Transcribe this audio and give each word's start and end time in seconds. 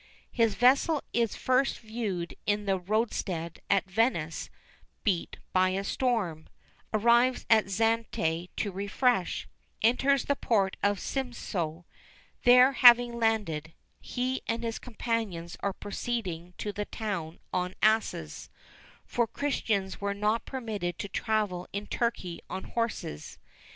His 0.31 0.55
vessel 0.55 1.03
is 1.13 1.35
first 1.35 1.77
viewed 1.77 2.35
in 2.47 2.65
the 2.65 2.79
roadstead 2.79 3.61
at 3.69 3.85
Venice 3.87 4.49
beat 5.03 5.37
by 5.53 5.69
a 5.69 5.83
storm; 5.83 6.47
arrives 6.91 7.45
at 7.51 7.65
Zante 7.69 8.49
to 8.57 8.71
refresh; 8.71 9.47
enters 9.83 10.25
the 10.25 10.35
port 10.35 10.75
of 10.81 10.97
Simiso; 10.97 11.85
there 12.45 12.71
having 12.71 13.19
landed, 13.19 13.73
he 13.99 14.41
and 14.47 14.63
his 14.63 14.79
companions 14.79 15.55
are 15.59 15.71
proceeding 15.71 16.55
to 16.57 16.71
the 16.73 16.85
town 16.85 17.37
on 17.53 17.75
asses, 17.83 18.49
for 19.05 19.27
Christians 19.27 20.01
were 20.01 20.15
not 20.15 20.45
permitted 20.45 20.97
to 20.97 21.09
travel 21.09 21.67
in 21.71 21.85
Turkey 21.85 22.41
on 22.49 22.63
horses. 22.63 23.37